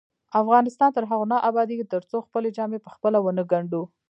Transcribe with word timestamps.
افغانستان 0.41 0.89
تر 0.93 1.03
هغو 1.09 1.25
نه 1.31 1.37
ابادیږي، 1.49 1.85
ترڅو 1.93 2.17
خپلې 2.27 2.49
جامې 2.57 2.79
پخپله 2.85 3.17
ونه 3.21 3.43
ګنډو. 3.51 3.81